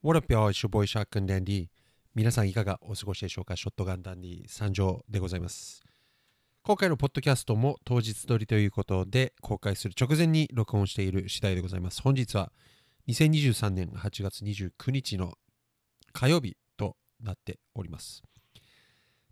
[0.00, 0.48] What up, y'all?
[0.48, 1.66] It's your boy Shotgun Dandy.
[2.14, 3.56] 皆さんいかがお過ごしでしょうか？
[3.56, 5.82] ショットガンダンディ参上でございます。
[6.62, 12.00] 今回のポッドキャストも当日撮りということで公開する直前に録音している次第でございます。
[12.00, 12.52] 本日は
[13.08, 15.34] 2023年8月29日の
[16.12, 18.22] 火曜日となっております。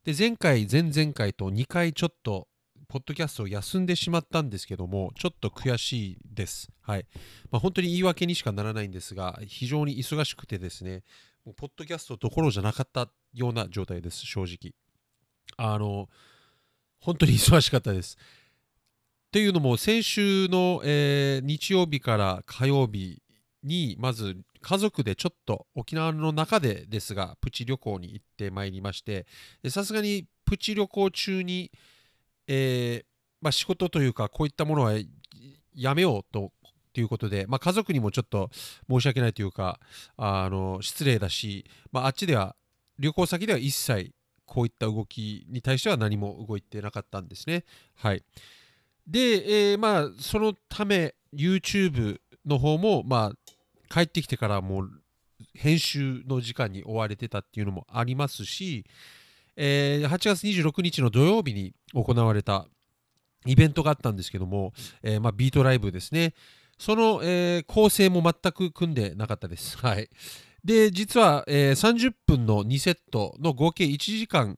[0.03, 2.49] で、前回、前々回と2回ちょっと
[2.89, 6.69] ポッドキャストを休んでしまったんですけども、ちょっと悔しいです。
[6.83, 7.07] はい。
[7.51, 11.03] まあ、本当に言い訳にしかならないんですが、非常に忙しくてですね、
[11.45, 14.75] もうポッドキャストどころじゃなかったような状態です、正直。
[15.57, 16.09] あの、
[17.01, 18.17] 本当に忙しかったです。
[19.33, 23.23] というのも、先週の、えー日曜日から火曜日
[23.63, 29.27] に、まず家族でちょっと沖縄の中でですが、プチ旅行に行ってまいりまして、
[29.69, 31.71] さすがにプチ旅行中に、
[32.49, 33.05] えー
[33.41, 34.95] まあ、仕事というか、こういったものは
[35.75, 36.53] やめようと
[36.93, 38.51] ということで、まあ、家族にもちょっと
[38.89, 39.79] 申し訳ないというか、
[40.17, 42.57] あの失礼だし、まあ、あっちでは、
[42.99, 44.13] 旅行先では一切
[44.47, 47.65] こういった動きに対しては何も動いてなかったんですね。
[47.97, 48.23] はい。
[49.07, 54.91] で、えーまあ、そのため、YouTube の方も、まあ、帰ってきてからもう
[55.55, 58.85] 編集の時間に追われてたっていうのもありますし、
[59.57, 62.67] えー8月26日の土曜日に行われた
[63.47, 66.35] イベントがあったんですけども、えーまあ、ビートライブですね。
[66.79, 69.79] その、えー構成も全く組んでなかったです。
[69.85, 70.09] はい。
[70.65, 74.57] で、実は、えー30分の2セットの合計1時間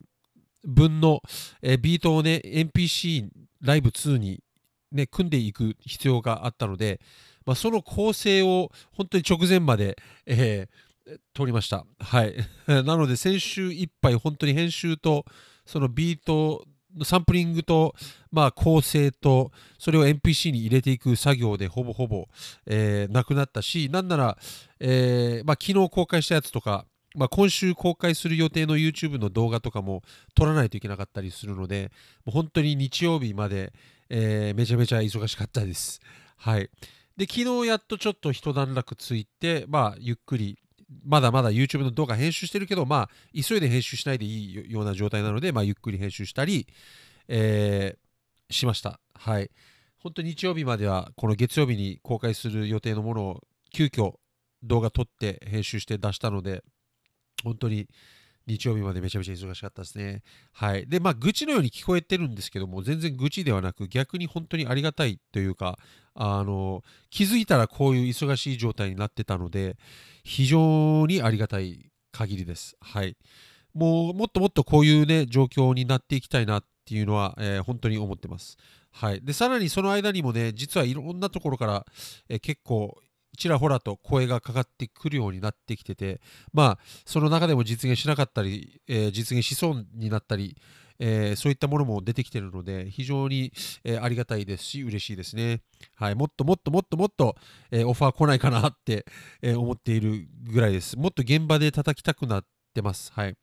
[0.64, 1.20] 分の、
[1.62, 3.28] えービートをね、NPC
[3.60, 4.42] ライブ2に、
[4.90, 7.00] ね、組んでいく必要があったので、
[7.44, 10.87] まあ、その構成を本当に直前まで、えー
[11.32, 11.84] 撮りました。
[11.98, 12.34] はい。
[12.66, 15.24] なので、先週いっぱい本当に編集と、
[15.64, 17.94] そのビートのサンプリングと、
[18.30, 22.28] まあ、構成と、それを NPC に入れていく作業でほぼほぼ、
[22.66, 24.38] えーなくなったし、なんなら、
[24.80, 30.02] えーまあ、昨日公開したやつとか、まあ、今週公開する予定の YouTube の動画とかも
[30.34, 31.90] 撮らないといけなかったりするので、
[32.24, 33.72] もう本当に日曜日まで、
[34.10, 36.00] えーめちゃめちゃ忙しかったです。
[36.36, 36.70] はい。
[37.16, 40.58] で、昨日やっとちょっと一段落ついて、まあ、ゆっくり、
[41.04, 46.66] まだまだ YouTube の動画編集してるけど、まあ、急いで編集しないでいいような状態なので、まあ、ゆっくり編集したり、
[47.28, 48.08] えー
[48.50, 49.00] しました。
[49.14, 49.50] はい。
[49.98, 53.40] 本当に日曜日までは、この月曜日に公開する予定のものを
[53.72, 54.14] 急遽
[54.62, 56.62] 動画撮って編集して出したので、
[57.44, 57.88] 本当に
[58.48, 60.22] 日曜日までめちゃめちゃ忙しかったですね。
[60.52, 60.86] はい。
[60.88, 65.78] で、まあ、愚痴のように聞こえてるんですけども、全然愚痴ではなく、逆に本当にありがたいというか、
[66.14, 69.76] あの、気づいたらこういう忙しい状態になってたので、
[70.24, 72.76] 非常にありがたい限りです。
[72.80, 73.16] はい。
[73.74, 78.56] もう、もっともっとこういうね、状況になっていきたいなっていうのは、えー本当に思ってます。
[78.90, 79.20] はい。
[79.22, 81.86] で、さらにその間にもね、実はいろんなところから、
[82.28, 82.98] えー結構、
[83.38, 86.20] ちらほらと声がかかってくるようになってきてて、
[86.52, 90.56] まあ、その中でも実現しなかったり、えー実現しそうになったり、
[90.98, 93.52] えーそういったものも出てきてるので、非常に、
[93.84, 95.62] えーありがたいですし、嬉しいですね。
[95.94, 96.14] はい。
[96.14, 97.36] もっともっともっともっと、
[97.70, 99.06] えオファー来ないかなって、
[99.40, 100.98] え思っているぐらいです。
[100.98, 102.44] もっと現場で叩きたくなっ
[102.74, 103.12] てます。
[103.12, 103.36] はい。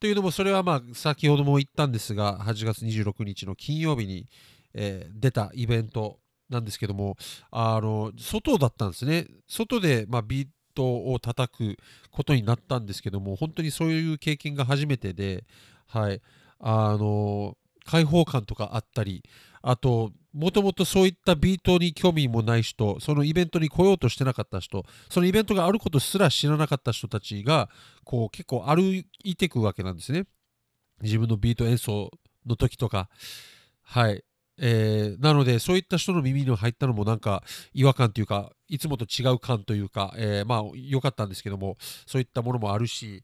[0.00, 4.26] というのも、それはまあ、先ほども言ったんですが、8月26日の金曜日に、
[4.74, 7.16] え出たイベントなんですけども、
[7.50, 9.26] あの、外だったんですね。
[9.46, 11.76] 外で、まあ、ビートを叩く
[12.10, 15.44] ことになったんですけども、本当にそういう経験が初めてで、
[15.86, 16.20] はい。
[16.60, 19.22] あの、開放感とかあったり、
[19.62, 27.68] あと、もともとそういったビートに興味もない人、そのイベントに来ようとしてなかった人、そのイベントがあることすら知らなかった人たちが、
[28.04, 30.26] こう結構歩いてくわけなんですね。
[31.02, 32.10] 自分のビート演奏
[32.46, 33.08] の時とか。
[33.82, 34.22] はい。
[34.58, 37.42] えーなので、そういった人の耳に入ったのもなんか
[37.72, 41.76] 違和感というか、いつもと違う感というか、えーまあ良かったんですけども、
[42.06, 43.22] そういったものもあるし、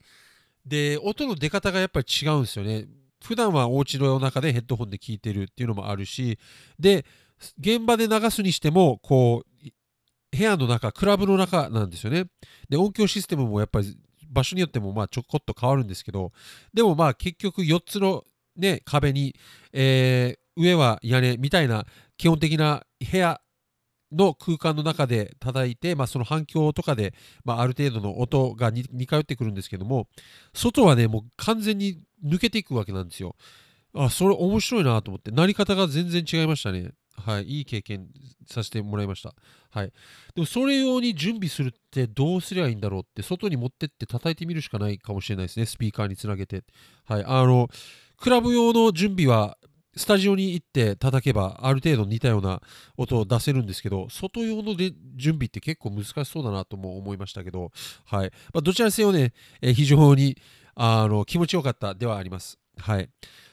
[0.67, 2.87] で、音の出方がやっぱり違うんですよね。
[3.23, 6.39] 普段はお家の中でヘッドホンで聞いてるっていうのもあるし、
[6.79, 7.05] で、
[7.59, 12.27] 現場で流すにしても、こう、部屋の中、クラブの中なんですよね。
[12.69, 13.97] で、音響システムもやっぱり
[14.29, 16.33] 場所によってもまあちょこっと変わるんですけど、
[16.73, 18.25] でもまあ結局4つの
[18.57, 19.35] ね、壁に、
[19.73, 21.87] えー上は屋根みたいな
[22.17, 23.41] 基本的な部屋
[24.13, 27.15] の空間の中で叩いて、まあ、その反響とかで、
[27.45, 30.07] まあ、ある程度の音が似通ってくるんですけども
[30.55, 33.37] 外はねもう完全に抜けていくわけなんですよ。
[33.97, 36.93] あそれ面白いなと思ってなり方が全然違いましたね。
[37.17, 38.09] はい、いい経験
[38.45, 39.35] させてもらいました。
[39.71, 39.93] はい、
[40.35, 46.65] でもそれ用に準備するってどうすりゃいいんだろうって外に持ってって叩いてみるしかないかもしれないですねスピーカーにつなげて。
[47.05, 47.69] はい、あの
[48.17, 49.59] クラブ用の準備は
[49.97, 52.61] スタジオに行って叩けばある程度似たような
[52.97, 57.71] 音を出せるんですけど外用ので準備って結構難しそうだなとも思いましたけど、
[58.07, 60.37] はいまあ、どちらにせよね、えー、非常に
[60.75, 62.59] あの気持ちよかったではあります。
[62.79, 63.09] はい、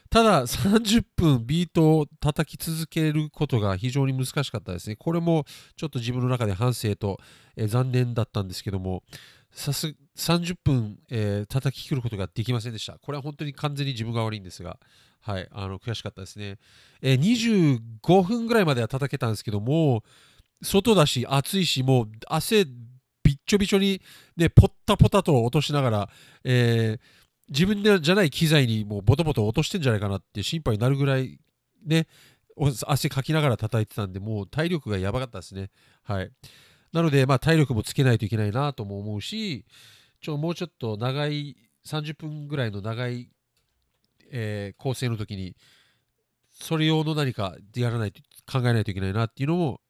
[0.09, 4.95] ただ30分ビートを叩き続けることが非常に難しかったですね。
[4.95, 5.45] これも
[5.77, 7.19] ちょっと自分の中で反省と、
[7.55, 9.03] えー、残念だったんですけども
[9.51, 12.97] さす30分、えー、叩き切ることができませんでした。
[12.99, 14.79] これは本当に完全に自分が悪いんですが。
[15.21, 16.57] はい、あの悔しかったですね、
[17.01, 20.03] えー、25分ぐらいまでは叩けたんですけども
[20.63, 22.65] 外だし暑いしもう汗
[23.23, 24.01] びっちょびちょに、
[24.35, 26.09] ね、ポッタポタと落としながら、
[26.43, 26.99] えー、
[27.49, 31.39] 自分じゃない機材にもうボトボト落としてんじゃないかなって心配になるぐらい
[31.85, 32.07] ね
[32.87, 35.69] 汗かきながら叩いてたんでもう体力がやばかったですね
[36.03, 36.31] はい
[36.93, 39.65] なのでまあ体力もつけないといけないなとも思うし
[40.21, 41.55] ちょもうちょっと長い
[41.85, 43.29] 30分ぐらいの長い
[44.31, 45.55] えー、構成の時に
[46.49, 48.21] それ用の何かやらないと
[48.51, 49.81] 考えないといけないなっていうのも、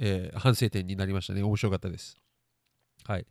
[0.00, 1.42] えー、反省点になりましたね。
[1.42, 2.16] 面白かったです。
[3.04, 3.26] はい。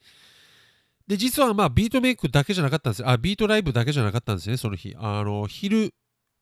[1.08, 4.96] で実はまあビートメイクだけじゃなかったんですあビートライブだけじゃなかったんですねその日。
[4.98, 5.94] あの昼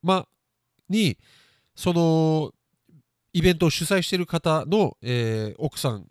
[0.02, 0.28] 間
[0.90, 1.18] に
[1.76, 2.52] その
[3.34, 6.08] イベントを主催している方の、えー、奥さん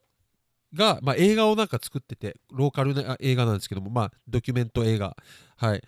[0.74, 5.16] が、まあ、映画をなんか作っててローカルな映画なんですけども、まあ、ドキュメント映画。
[5.56, 5.82] はい。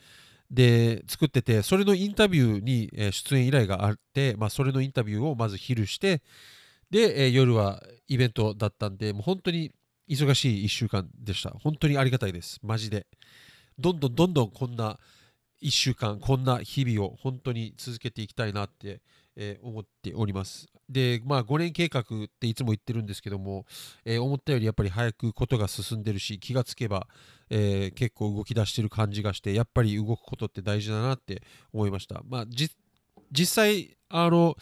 [0.51, 6.23] で作っててそれのインタビューに、出演依頼があって、まあ、それのインタビューをまず昼して
[6.91, 9.73] で、夜はイベントだったんでもう本当に
[10.09, 11.51] 忙しい1週間でした。
[11.51, 12.61] 本当にありがたいです。
[12.63, 13.07] マジで。
[13.79, 15.01] どんどんどんどんこんな
[15.63, 19.01] 1週間こんな日々を本当に続けていきたいなって、
[19.37, 20.67] えー、思っております。
[20.89, 23.65] でまあ5年計画っていつも言ってるんですけども、
[24.05, 27.07] えー、思ったよりやっぱり早くことが進んでるし気がつけば、
[27.49, 31.43] えー、結構動き出してる感じがしてやっぱり動くことって大事だなって
[31.73, 32.23] 思いました。
[32.29, 32.71] まあ実
[33.47, 34.57] 際あの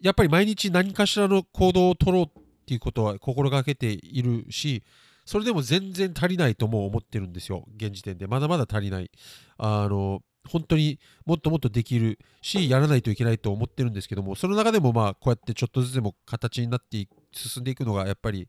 [0.00, 4.84] やっぱり毎日何かしらの行動を取ろうっていうことは心がけているし
[5.24, 8.26] それでも全然足りないとも思ってるんですよ現時点で。
[8.26, 9.10] まだまだ足りない。
[9.58, 18.48] あの本当にもっともっとできるしやらないといけないと思ってるんですけどもその中でもまあこうやってちょっとずつでも形になって進んでいくのがやっぱり、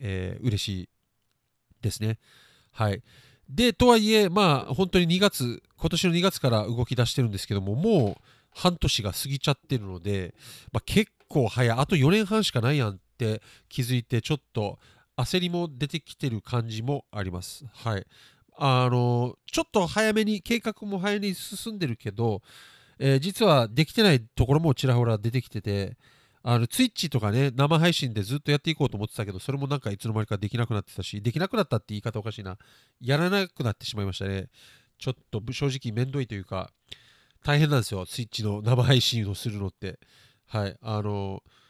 [0.00, 0.88] えー、嬉しい
[1.80, 2.18] ですね。
[2.72, 3.02] はい。
[3.48, 10.34] で、とはいえ、まあ本当に2月、今年の2月から動き出してるんですけども、もう半年が過ぎちゃってるので、
[10.72, 14.78] まあ、結構早い、あと4年半しかないやんって気づいて、ちょっと
[15.16, 17.64] 焦りも出てきてる感じもあります。
[17.72, 18.06] はい。
[18.60, 22.42] あのちょっと早めに計画も早めに進んでるけど、
[22.98, 25.96] えー、実はできてないところもちらほら出てきてて
[26.42, 32.58] あのツイッチとかね生配信でずっとやっていこうと思ってたけどそれもなんかいつの間にかできなくなってたしできなくなったって言い方おかしいな。
[33.00, 34.48] やらなくなってしまいましたね。
[34.98, 36.70] ちょっと正直めんどいというか
[37.44, 38.06] 大変なんですよ。
[38.06, 40.00] ツイッチの生配信をするのって。
[40.46, 40.76] はい。
[40.82, 41.67] あのー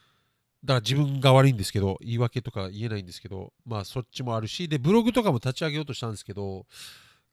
[0.64, 6.66] だから自分が悪いんですけど、言い訳とか言えないんですけど、まあそっちもあるし、で、ブログとかも立ち上げようとしたんですけど、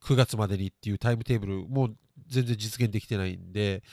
[0.04, 1.95] 9月までにっていうタイムテーブル、もう
[2.27, 3.83] 全然実現できてないんで、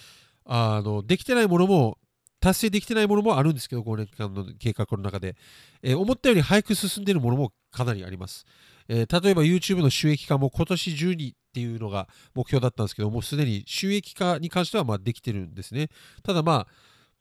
[0.44, 1.98] あの、できてないものも、
[2.40, 5.36] 達成できてないものもあるんですけど、5年間の計画の中で、
[5.82, 8.44] えー、思ったより早く進んでいるものもかなりあります。
[8.88, 15.88] えー、例えば YouTube の収益化も今年中にっていうのが目標だったんですけど、もうすでに収益化に関してはまあできてるんですね。
[16.24, 16.66] ただまあ、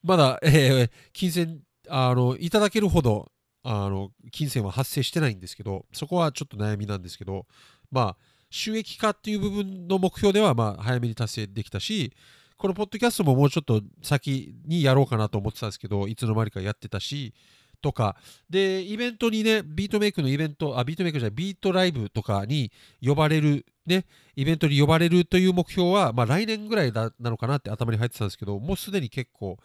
[0.01, 3.31] まだ、えー、金銭あのいただけるほど
[3.63, 7.45] あの金銭は発生してないんですけどそこはちょっと悩みなんですけど
[7.91, 8.17] まあ
[8.49, 12.13] 収益化っていう部分の目標ではまあ早めに達成できたし
[12.57, 17.33] このポッドキャストももうちょっと先にやろうかなと思ってたんですけどいつの間にかやってたし
[17.81, 18.15] とか。
[18.49, 22.71] でイベントにねビートメイクのイベントあビートメイクじゃないビートライブとかに
[23.03, 29.57] 呼ばれるねイベントに呼ばれるという目標は、まあ、来年ぐらいだなのかなって頭に入ってたんですけどもうすでに結構、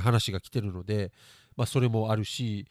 [0.00, 1.12] 話が来てるので
[1.58, 2.66] まあ、それもあるし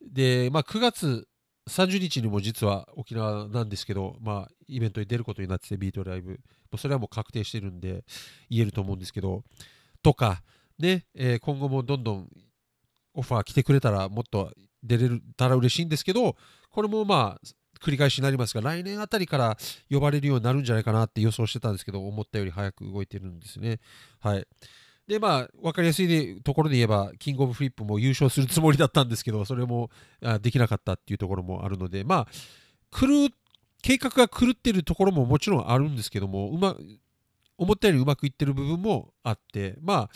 [0.00, 1.28] で、まあ、9月
[1.68, 6.40] 30日にも実は沖縄なんですけど、まあ、イベントに出ることになっててビートライブ。
[6.78, 8.04] それはもう確定してるんで
[8.48, 9.42] 言えると思うんですけど
[10.04, 10.40] とか
[10.78, 12.28] ね、えー、今後もどんどん
[13.12, 14.52] オファー来てくれたらもっと
[14.82, 16.36] 出れたら嬉しいんですけど
[16.70, 17.48] これもまあ
[17.84, 19.58] 繰り返しになりますが来年あたりから
[19.90, 23.80] 呼ばれるようになるんじゃないかなって予想してたんですけど思ったより早く動いてるんですね。
[24.20, 24.46] はい。
[25.06, 29.90] で、まあ、分かりやすいところで言えば、キングオブフリップも優勝するつもりだったんですけど、 それも
[30.40, 32.28] できなかったっていうところもあるので、まあ、
[32.90, 33.28] 狂
[33.82, 36.76] 計画が狂ってるところももちろんあるんですけども、うま
[37.56, 40.10] 思ったよりうまくいってる部分もあって、まあ、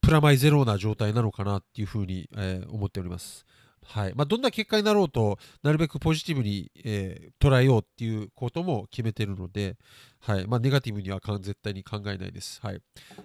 [0.00, 3.44] プラマイゼロな状態なのかなっていうふうに、えー、思っております。
[3.88, 9.76] はいまあ、どんな結果になろうとなるべくポジティブに、えー、捉えようっていうことも決めてるので、
[10.20, 12.80] はいまあ、ネガティブには絶対に考えないです、はい。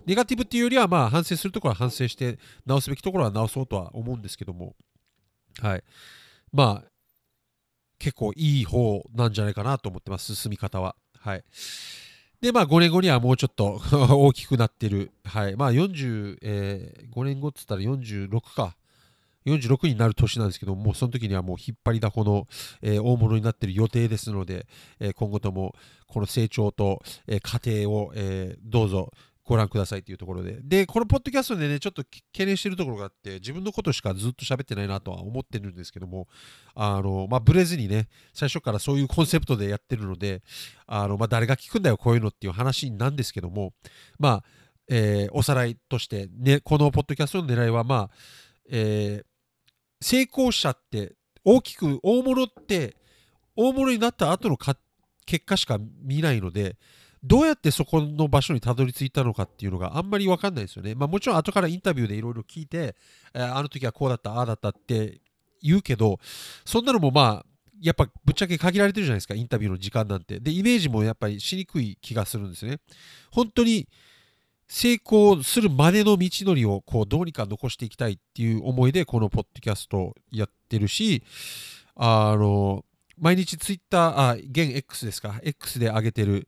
[0.05, 4.75] ネガティブっていうよりは、まあ、反省するところは反省して直すべきところは直そうとは思うんですけども、
[5.59, 5.83] はい、
[6.53, 6.91] まあ
[8.01, 10.95] 結構いい方なんじゃないかなと思ってます、進み方は。
[11.19, 11.43] はい。
[12.41, 15.11] で、まあ、5年後にはもうちょっと 大きくなってる。
[15.23, 15.55] はい。
[15.55, 18.75] まあ、40え5年後っつったら46か。
[19.45, 22.48] 46になる年なんですけどもう、その時にはもう引っ張りだこの、
[22.81, 24.67] えー、大物になっている予定ですので、
[25.00, 25.75] えー、今後とも
[26.07, 29.12] この成長と、えー、過程を、えどうぞ
[29.51, 30.60] ご覧くださいというところで。
[30.62, 36.27] で、このポッドキャストでね、ちょっと懸念しているところがあって、自分のことしかずっと喋ってないなとは思ってるんですけども、
[36.75, 40.41] あの、まあ、ブレずにね、最初からそういうコンセプトでやってるので、
[40.86, 43.74] あの、まあ、誰が聞くんだよ、こういうのっていう話なんですけども、
[44.19, 44.43] まあ、
[44.88, 48.10] えー、おさらいとして、ね、このポッドキャストの狙いは、まあ、
[48.69, 49.25] えー、
[50.01, 51.13] 成功者って
[51.46, 52.96] 大きく大物って
[53.55, 56.77] 大物になった後の結果しか見ないので
[57.24, 60.96] どうやってそこの場所にたどり着いたのかっていうのがあんまり分かんないですよね。
[60.96, 62.96] まあ、もちろん後からインタビューでいろいろ聞いて、
[63.34, 65.22] えー、あの時はこうだったああだったって
[65.62, 66.20] 言うけど
[66.65, 67.46] そんなのもまあ
[67.79, 70.39] やっぱぶっちゃけ限られてるじゃないですかインタビューの時間なんて。
[70.39, 72.79] でイメージもやっぱりしにくい気がするんですね。
[73.31, 73.88] 本当に
[74.73, 81.23] 成功するまでの道のりをこうどうにか残していきたいっていう思いでこのポッドキャストやってるし、
[81.93, 82.85] あの、
[83.19, 86.47] 毎日ツイッター、あ、現 X ですか、X で上げてる、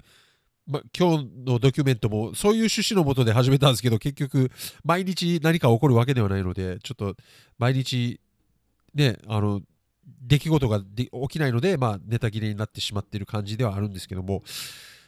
[0.65, 4.49] ま、今日のドキュメントもそういう趣旨のもとで始めたんですけど、結局
[4.85, 7.17] 毎日何か起こるわけではないので、ちょっと
[7.57, 8.21] 毎日
[8.95, 9.61] ね、あの、
[10.25, 14.43] 出来事が起きないので、まあ、ネタ切れになってしまっている感じではあるんですけども、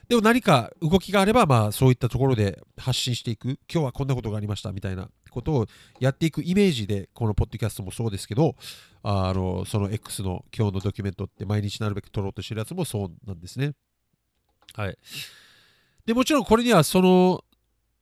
[0.08, 5.66] でも何か動きがあれば、まあそういったところで発信していく、今日はこんなことがありましたみたいなことを
[6.00, 8.56] やっていくイメージで、このポッドキャストもそうですけど、
[9.04, 13.74] あのその X の今日のドキュメントって毎日なるべく撮ろうとしてるやつもそうなんですね。
[14.76, 14.98] はい。
[16.06, 17.44] で、もちろんこれにはその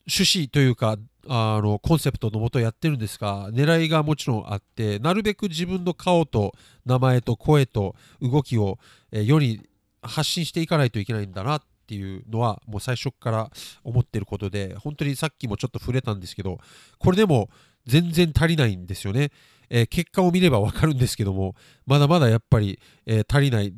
[0.06, 6.52] 趣旨というか、あのコンセプトのもとやってるんですが狙いがもちろんあってなるべく自分の顔と
[6.84, 8.78] 名前と声と動きを、
[9.10, 9.66] え世に
[10.02, 13.50] 発信していかないといけないんだなっっていうのはもう最初から
[13.82, 16.58] 思ってることで本当にさっきもちょっと触れたんですけど
[16.98, 17.50] これでも
[17.86, 19.30] 全然足りないんですよね、
[19.68, 21.54] えー、結果を見ればわかるんですけども
[21.86, 23.72] まだまだやっぱり、えー、足りない。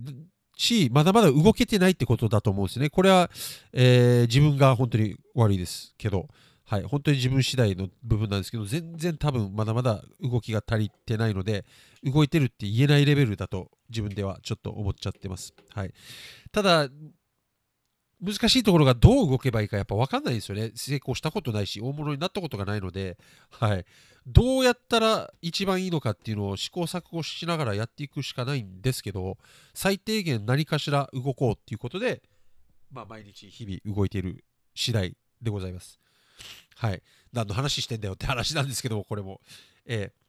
[0.58, 2.88] しまだまだ動けてないってことだと思うんですね。
[2.88, 3.30] これは、
[3.74, 6.28] えー、自分が本当に悪いですけど。
[6.68, 11.64] はい、本当に自分次第の部分なんですけど全然多分まだまだ動きが足りてないので
[12.02, 15.54] 動いてるって言えないレベルだと自分ではちょっと思っちゃってます。
[15.72, 15.94] はい、
[16.50, 16.88] ただ
[18.20, 20.72] 難しいところがどう動けばいいかやっぱ分かんないですよね。
[20.74, 23.18] 成功したことないし、大物になったことがないので、
[23.50, 23.84] はい。
[24.26, 29.36] どうやったら一番いいのかっていうのを試行錯誤しながらやっていくしかないんですけど、
[29.74, 32.22] 最低限何かしら動こうっていうことで、
[32.90, 34.44] まあ、毎日日々動いている
[34.74, 36.00] 次第でございます。
[36.76, 37.02] はい。
[37.32, 39.40] 何の話してんだよって話なんですけども、これも。
[39.84, 40.25] えー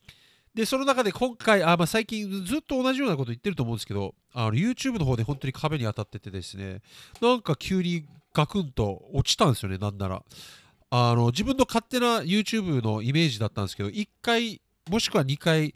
[0.58, 6.82] で、その中で今回、あまあ、最近ずっと同じようなこと言ってると思うんですけど、あの YouTube の方で本当に壁に当たっててですね、
[7.22, 10.24] なんか急にガクンと落ちたんですよね、なんなら。
[10.90, 14.60] あの自分の勝手な YouTube のイメージだったんですけど、1回、
[14.90, 15.76] もしくは2回、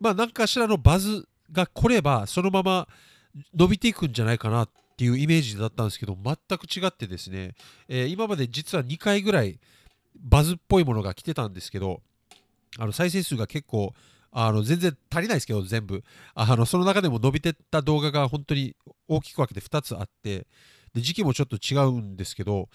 [0.00, 2.88] まあ、何かしらのバズが来れば、そのまま
[3.54, 7.54] 伸びていくんじゃないかなっていうイメージだったんですけど、全く違ってですね、
[7.86, 9.60] えー、今まで実は2回ぐらい
[10.16, 12.02] バズっぽいものが来てたんですけど、
[12.78, 13.94] あの再生数が結構
[14.30, 16.02] あの全然足りないですけど全部。
[16.34, 18.74] あのその中でも伸びてった動画が本当に
[19.08, 20.46] 大きく分けて2つあって
[20.94, 22.68] で時期もちょっと違うんですけど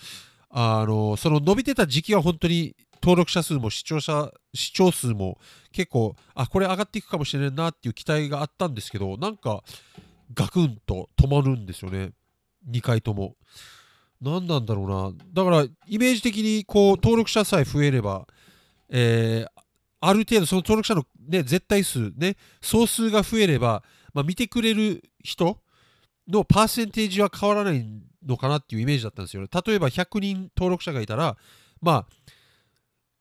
[0.50, 5.40] あのその伸びてた時期は本当に登録者数も視聴者視聴数も
[5.72, 9.64] 結構あこれ上がっていくかもしれないなっていう期待があったんですけどなんか
[10.34, 12.12] ガクンと止まるんですよね。
[12.70, 13.36] 2回とも。
[14.20, 15.12] 何なんだろうな。
[15.34, 18.28] だからイメージ的にこう登録者さえ増えれば
[18.90, 19.57] えー、
[20.00, 25.58] ある程度その登録者の、ね、絶対数、ね、総数が増えれば、まあ、見てくれる人
[26.28, 27.86] のパーセンテージは変わらない
[28.26, 29.50] のかなっていうイメージだったんですよね。
[29.66, 31.38] 例えば100人登録者がいたら、
[31.82, 32.06] まあ、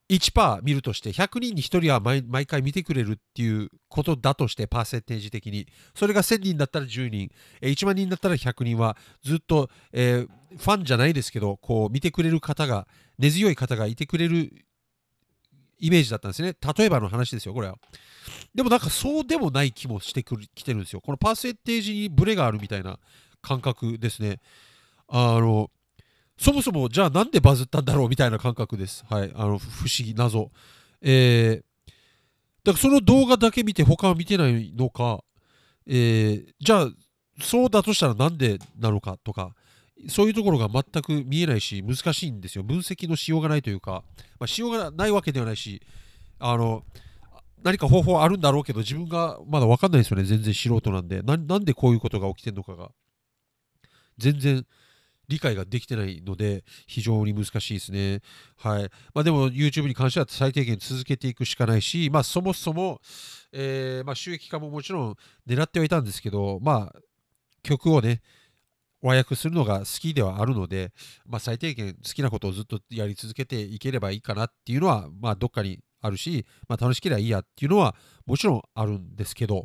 [0.09, 12.87] 1%見るとして100人に1人は毎回見てくれるっていうことだとしてパーセンテージ的にそれが1000人だったら10人1万人だったら100人はずっと、えー、ファンじゃないですけどこう見てくれる方が
[13.19, 14.53] 根強い方がいてくれる
[15.79, 16.55] イメージだったんですね。
[16.77, 17.77] 例えばの話ですよ、これは。
[18.55, 21.01] でもなんかそうでもない気もしてくるきてるんですよ。
[21.01, 22.99] このパーセンテージにブレがあるみたいな
[23.43, 24.41] 感覚ですね。
[25.09, 25.71] あの、
[26.39, 29.05] そもそもじゃあなんでバズったんだろうみたいな感覚です。
[29.09, 29.33] はい。
[29.35, 30.51] あの、不思議、謎。
[31.03, 31.91] えー、
[32.65, 35.23] だからその動画だけ見て他は見てないのか、
[35.87, 36.89] えー、じゃあ
[37.41, 39.55] そうだとしたらなんでなのかとか
[40.09, 42.65] そういうところが全く見えないし難しいんですよ。
[42.65, 44.05] 分析のしようがないというか、
[44.39, 45.83] まあ、しようがないわけではないし
[46.39, 46.85] あの
[47.63, 50.25] 何か方法あるんだろうけど自分がまだ分かんないですよね。
[50.25, 51.23] 全然素人なんで。
[51.23, 52.91] なんでこういうことが起きてるのかが。
[54.19, 54.65] 全然
[55.29, 58.21] 理解ができてないので非常に難しいですね。
[58.57, 58.91] はい。
[59.15, 63.01] まあ、でも YouTube に関しては最低限続けていくしかないし、まあ、そもそも、
[63.53, 65.17] えー、まあ、収益化ももちろん
[65.49, 66.99] 狙ってはいたんですけど、まあ、
[67.63, 68.23] 曲をね、
[69.07, 70.93] 和訳するのが好きではあるので、
[71.27, 77.95] まあ、最低限好きなことをずっとやり続けていければいいかなっていうのは、まあ、どっかにあるし、まあ、楽しければいいやっていうのは
[78.27, 79.65] もちろんあるんですけど、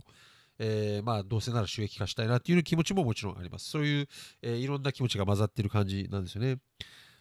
[0.59, 3.69] えー、まあどうせなら収益化したいなっていう気持ちももちろんあります。
[3.69, 4.07] そういう、
[4.43, 6.57] えー、いろんな気持ちが混ざってる感じなんですよね。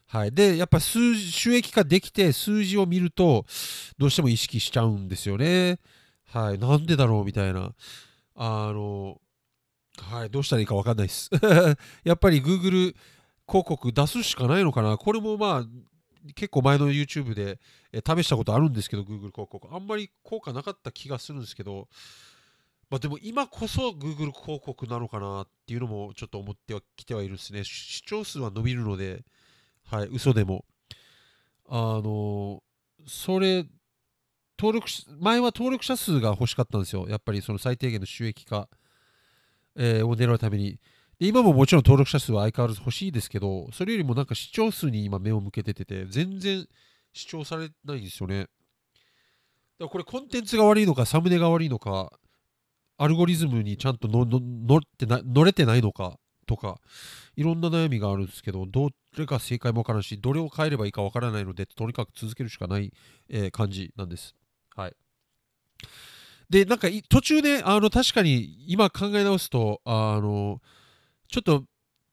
[0.06, 0.32] はい。
[0.32, 3.46] で、やっぱ数収益化できて数字を見ると
[3.96, 5.78] どうしても意識しちゃうんですよね。
[6.26, 6.58] はい。
[6.58, 7.72] なんでだろうみたいな。
[8.34, 9.20] あの、
[10.04, 10.30] はい。
[10.30, 11.30] どうしたらいいか分かんないです。
[12.04, 12.94] やっぱり Google
[13.46, 14.96] 広告出すしかないのかな。
[14.96, 15.64] これもまあ
[16.34, 17.58] 結構前の YouTube で
[17.92, 19.74] 試したことあるんですけど、Google 広告。
[19.74, 21.88] あんまり効果なかった気がするんですけど、
[22.90, 27.64] まあ、でも今こそ Google 広告なのかなっていうのもちょっと思ってはきてはいるんですね。
[27.64, 29.24] 視聴数は伸びるので、
[29.86, 30.64] はい、嘘でも。
[31.68, 32.62] あの、
[33.06, 33.64] それ、
[34.58, 34.90] 登録
[35.20, 37.06] 前は登録者数が欲しかったんですよ。
[37.08, 38.68] やっぱりその最低限の収益化、
[39.76, 40.78] えー、を狙うために。
[41.18, 46.66] で今ももちろん登録者数は相変わらず欲しいですけど、それよりもなんか視聴数に今目を向けててて、全然
[47.12, 48.40] 視聴されないんですよね。
[48.40, 48.50] だか
[49.80, 52.12] らこれコンテンツが悪いのか、サムネが悪いのか、
[52.96, 54.22] アルゴリズムにちゃんと乗
[54.76, 56.80] ってな乗れてないのかとか、
[57.36, 62.92] いろんな悩みがあるんですけど、どれが正解もわからんし、どれを変えればいいかわからないので、とにかく続けるしかない、
[63.28, 64.34] えー、感じなんです。
[64.76, 64.96] はい。
[66.50, 70.60] で、なんか途中で、あの、確かに今考え直すと、あの、
[71.28, 71.64] ちょっと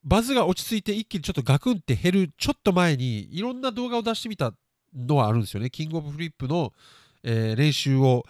[0.03, 4.53] バズが落ち着いて一気にちょっとガクンって減るちょっと前にいろんな動画を出してみた
[4.95, 5.69] のはあるんですよね。
[5.69, 6.71] キングオブフリップの、
[7.23, 8.23] えー、練習を、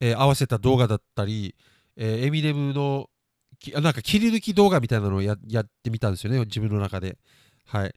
[0.00, 1.56] えー、合わせた動画だったり、
[1.96, 3.08] えー、エミネムの
[3.80, 5.38] なんか切り抜き動画みたいなのをやっ
[5.82, 7.18] てみたんですよね、自分の中で。
[7.66, 7.94] はい。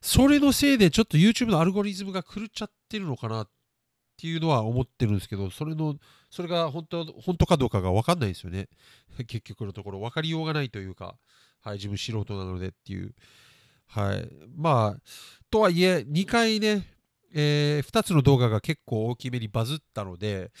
[0.00, 3.46] それのせいでちょっと YouTube のアルゴリズムが狂っちゃってるのかな
[4.14, 5.96] っていうのは思ってるんですけど、それの、
[6.30, 8.68] それが本当本当かどうかが分かんないですよね。
[9.26, 11.16] 結局のところ、分かりようがないというか、
[11.60, 13.14] はい、自分素人なのでっていう。
[13.86, 14.30] はい。
[14.56, 15.00] まあ、
[15.50, 16.86] とはいえ、2回ね、
[17.32, 20.52] えー、2つの動画が結構大きめにバズったので、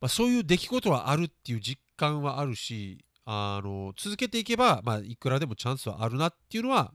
[0.00, 6.92] まあ、そういう出来事はあるっていう実感はあるしあの続けていけば、まあ、いくらでもチャンスはあるなっていうのは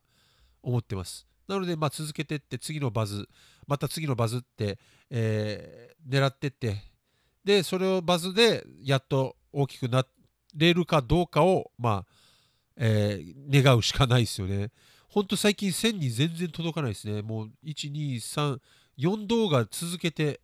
[0.62, 1.28] 思ってます。
[1.48, 3.28] なので、まあ、続けてって次のバズ
[3.68, 4.80] また次のバズって、
[5.10, 6.84] えー、狙ってって
[7.44, 10.06] でそれをバズでやっと大きくな
[10.56, 12.06] れるかどうかを、まあ
[12.78, 14.72] えー、願うしかないですよね。
[15.10, 17.22] ほんと最近1000に全然届かないですね。
[17.22, 18.60] もう1、2、3、
[18.98, 20.42] 4動画続けて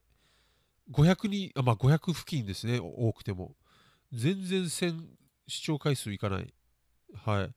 [0.91, 3.55] 500に、あまあ、500付近ですね、多くても。
[4.13, 5.01] 全然1000
[5.47, 6.53] 視聴回数いかない。
[7.15, 7.51] はい。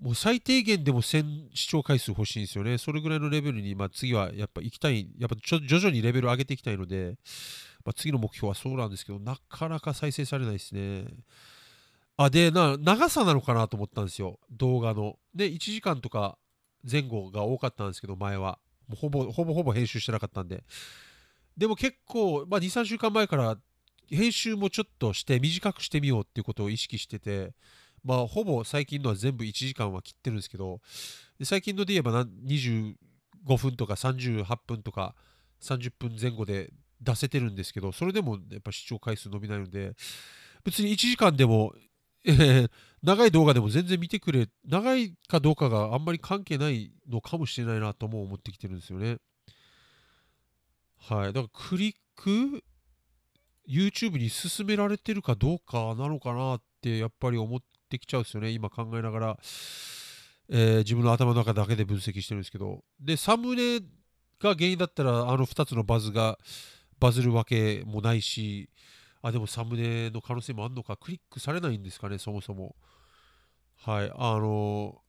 [0.00, 2.78] もう最低限でも1000視聴回数欲しいんですよね。
[2.78, 7.16] それぐらいのレベルに、まあ、次はやっぱ行きたい、やっぱ徐々にレベル上げていきたいので、
[7.84, 11.06] まあ、次の目標はそうなんですけど、なかなか再生されないですね。
[12.16, 15.18] あ、で、な、長さなのかなと思ったんですよ、動画の。
[15.34, 16.38] で、1時間とか
[16.88, 18.58] 前後が多かったんですけど、前は。
[18.88, 20.64] もうほぼほぼほぼ編集してなかったんで。
[21.56, 23.58] でも結構、まあ、2、3週間前から
[24.08, 27.52] 編集もちょっとして短くしてみようっていうことを意識してて、
[28.08, 30.80] まあ、ほぼ最近のは全部1時間は切ってるんですけど、
[31.44, 32.94] 最近ので言えば25
[33.58, 35.14] 分とか38分とか
[35.60, 39.92] 30分前後で出せてるんですけど、それでもやっぱ視聴回数伸びないので、
[40.64, 41.74] 別に1時間でも、
[42.24, 42.68] え、
[43.02, 49.18] 長い動画でも全然見てくれ、長いかどうかがあんまり関係ないのかもしれないなとも思ってきてるんですよね。
[50.96, 51.32] はい。
[51.34, 52.64] だからクリック、
[53.68, 58.50] YouTube に進められてるかどうかなのかなってやっぱり思ってきちゃうんですよね。
[58.50, 59.38] 今考えながら、
[60.50, 62.84] えー、自分の頭の中だけで分析してるんですけど。
[63.00, 63.80] で、サムネ
[64.40, 66.38] が原因だったら、あの2つのバズが
[66.98, 68.70] バズるわけもないし、
[69.22, 72.76] あ、でもサムネの可能性もあるのか、クリックされないんですかね、そもそも。
[73.76, 74.12] はい。
[74.14, 75.02] あの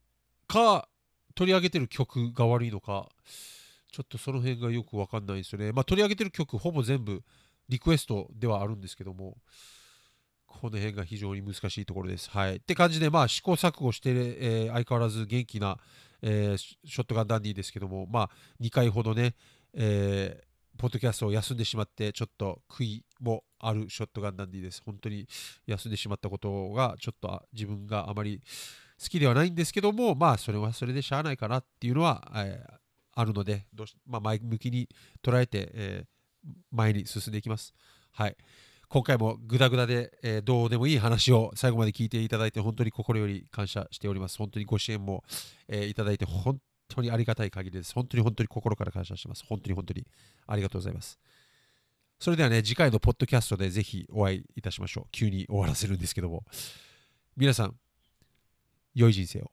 [0.48, 0.89] か、
[1.36, 3.10] 取り上げてる曲が悪いのか。
[3.92, 5.72] ちょっとその辺がよくわかんないですよね。
[5.72, 7.24] まあ、取り上げてる曲ほぼ全部
[7.70, 9.38] リクエストではあるんですけども、
[10.50, 12.30] この辺が非常に難しいところです。
[12.30, 12.58] はい。
[12.58, 15.78] って感じで、まあ、試行錯誤して、えー、相変わらず元気な、
[16.22, 19.36] えー、ショットガンダンディですけども、まあ、2回ほどね、
[19.74, 25.28] えー、ポッドキャストを休んでしまってちょっと悔いもあるショットガンダンディです本当に
[25.68, 28.42] 休んでしまったことがちょっと自分があまり
[29.02, 32.74] 好きではないんですけどもまあそれはそれでしゃあないかなっていうのは、えー、
[33.14, 34.88] あるのでどうし、まあ、前向きに
[35.22, 36.04] 捉えて、え、
[36.72, 37.74] 前に進んでいきます
[38.12, 38.38] はい
[38.91, 44.38] 今回もグダグダで、えー、どうでもいい話を最後まで聞いていただいて本当に心より感謝しております。
[44.39, 45.23] 本当にご支援も、
[45.67, 47.93] えー、いただいて本当にありがたい限りです。
[47.93, 49.45] 本当に本当に心から感謝します。
[49.47, 50.08] 本当に本当に
[50.47, 51.19] ありがとうございます。
[52.19, 55.06] それではね、次回のポッドキャストでぜひお会いいたしましょう。
[55.12, 56.43] 急に終わらせるんですけども。
[57.38, 57.75] 皆さん、
[58.95, 59.52] 良い人生を。